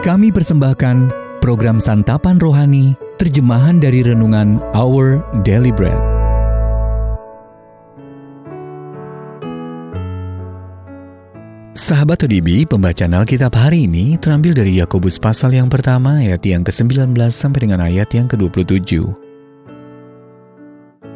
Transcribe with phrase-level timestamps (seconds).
[0.00, 1.12] Kami persembahkan
[1.44, 6.00] program Santapan Rohani, terjemahan dari Renungan Our Daily Bread.
[11.76, 17.12] Sahabat ODB, pembacaan Alkitab hari ini terambil dari Yakobus pasal yang pertama ayat yang ke-19
[17.28, 19.04] sampai dengan ayat yang ke-27.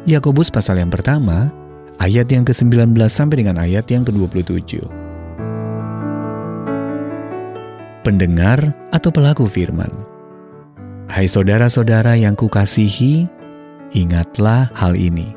[0.05, 1.49] Yakobus pasal yang pertama
[1.97, 5.04] ayat yang ke-19 sampai dengan ayat yang ke-27.
[8.05, 8.61] Pendengar
[8.93, 9.89] atau pelaku firman.
[11.09, 13.25] Hai saudara-saudara yang kukasihi,
[13.97, 15.33] ingatlah hal ini.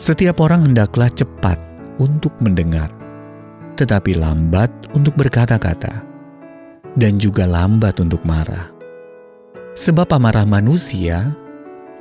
[0.00, 1.60] Setiap orang hendaklah cepat
[2.00, 2.88] untuk mendengar,
[3.76, 6.00] tetapi lambat untuk berkata-kata,
[6.96, 8.72] dan juga lambat untuk marah.
[9.76, 11.36] Sebab amarah manusia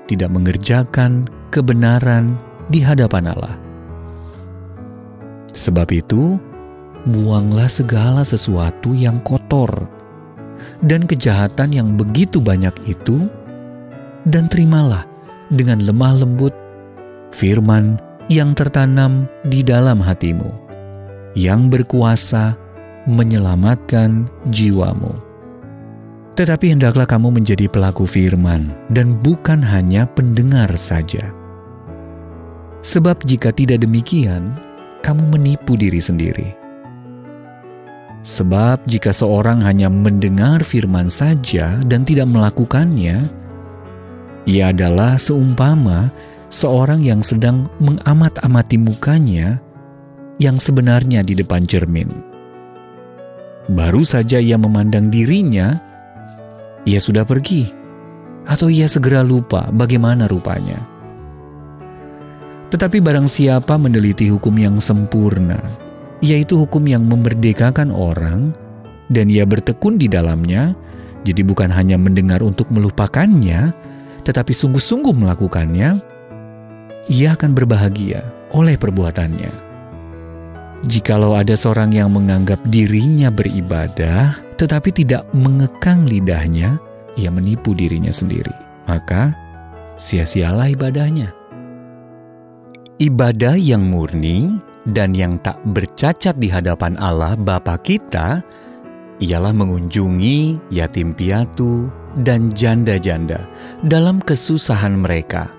[0.08, 2.40] tidak mengerjakan kebenaran
[2.72, 3.60] di hadapan Allah.
[5.52, 6.40] Sebab itu,
[7.06, 9.70] buanglah segala sesuatu yang kotor
[10.82, 13.30] dan kejahatan yang begitu banyak itu,
[14.26, 15.06] dan terimalah
[15.54, 16.54] dengan lemah lembut
[17.30, 20.50] firman yang tertanam di dalam hatimu,
[21.38, 22.58] yang berkuasa
[23.06, 25.14] menyelamatkan jiwamu.
[26.36, 31.32] Tetapi hendaklah kamu menjadi pelaku firman dan bukan hanya pendengar saja
[32.86, 34.54] Sebab jika tidak demikian,
[35.02, 36.65] kamu menipu diri sendiri.
[38.26, 43.22] Sebab jika seorang hanya mendengar firman saja dan tidak melakukannya,
[44.50, 46.10] ia adalah seumpama
[46.50, 49.62] seorang yang sedang mengamat-amati mukanya
[50.42, 52.10] yang sebenarnya di depan cermin.
[53.70, 55.78] Baru saja ia memandang dirinya,
[56.82, 57.70] ia sudah pergi,
[58.50, 60.82] atau ia segera lupa bagaimana rupanya.
[62.74, 65.62] Tetapi barang siapa meneliti hukum yang sempurna,
[66.24, 68.54] yaitu hukum yang memerdekakan orang,
[69.12, 70.74] dan ia bertekun di dalamnya,
[71.26, 73.74] jadi bukan hanya mendengar untuk melupakannya,
[74.26, 75.98] tetapi sungguh-sungguh melakukannya,
[77.10, 79.66] ia akan berbahagia oleh perbuatannya.
[80.86, 86.78] Jikalau ada seorang yang menganggap dirinya beribadah, tetapi tidak mengekang lidahnya,
[87.18, 88.54] ia menipu dirinya sendiri.
[88.86, 89.34] Maka,
[89.98, 91.34] sia-sialah ibadahnya.
[93.02, 98.46] Ibadah yang murni dan yang tak bercacat di hadapan Allah Bapa kita
[99.18, 101.90] ialah mengunjungi yatim piatu
[102.22, 103.50] dan janda-janda
[103.88, 105.50] dalam kesusahan mereka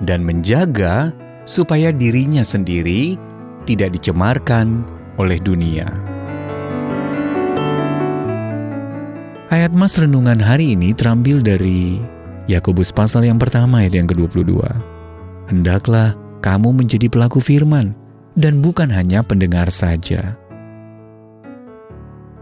[0.00, 1.12] dan menjaga
[1.44, 3.20] supaya dirinya sendiri
[3.68, 4.86] tidak dicemarkan
[5.20, 5.86] oleh dunia.
[9.46, 12.02] Ayat Mas Renungan hari ini terambil dari
[12.50, 14.58] Yakobus pasal yang pertama ayat yang ke-22.
[15.50, 18.05] Hendaklah kamu menjadi pelaku firman
[18.36, 20.36] dan bukan hanya pendengar saja.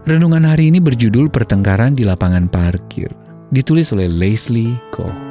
[0.05, 3.09] Renungan hari ini berjudul Pertengkaran di Lapangan Parkir,
[3.49, 5.25] ditulis oleh Leslie Koh.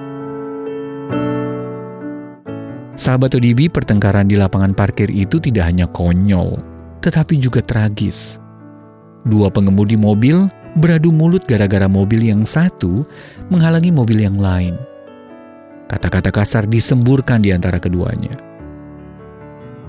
[2.99, 6.63] Sahabat ODB, pertengkaran di lapangan parkir itu tidak hanya konyol,
[7.03, 8.39] tetapi juga tragis.
[9.27, 10.47] Dua pengemudi mobil
[10.79, 13.03] beradu mulut gara-gara mobil yang satu
[13.51, 14.79] menghalangi mobil yang lain.
[15.91, 18.54] Kata-kata kasar disemburkan di antara keduanya.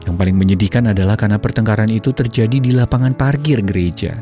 [0.06, 4.22] Yang paling menyedihkan adalah karena pertengkaran itu terjadi di lapangan parkir gereja.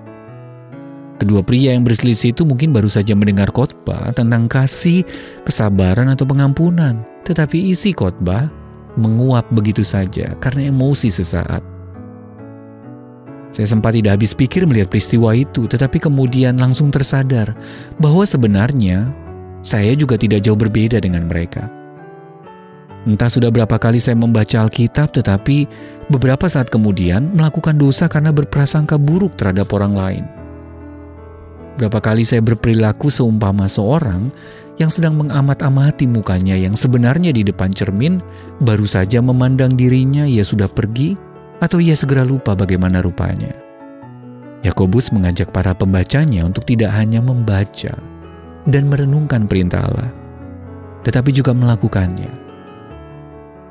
[1.19, 5.05] Kedua pria yang berselisih itu mungkin baru saja mendengar khotbah tentang kasih,
[5.45, 8.49] kesabaran, atau pengampunan, tetapi isi khotbah
[8.97, 11.61] menguap begitu saja karena emosi sesaat.
[13.53, 17.53] Saya sempat tidak habis pikir melihat peristiwa itu, tetapi kemudian langsung tersadar
[18.01, 19.13] bahwa sebenarnya
[19.61, 21.82] saya juga tidak jauh berbeda dengan mereka.
[23.03, 25.67] Entah sudah berapa kali saya membaca Alkitab, tetapi
[26.07, 30.23] beberapa saat kemudian melakukan dosa karena berprasangka buruk terhadap orang lain.
[31.75, 34.31] Berapa kali saya berperilaku seumpama seorang
[34.79, 38.23] yang sedang mengamat-amati mukanya yang sebenarnya di depan cermin,
[38.63, 41.19] baru saja memandang dirinya ia sudah pergi
[41.59, 43.51] atau ia segera lupa bagaimana rupanya.
[44.63, 47.99] Yakobus mengajak para pembacanya untuk tidak hanya membaca
[48.63, 50.11] dan merenungkan perintah Allah,
[51.03, 52.42] tetapi juga melakukannya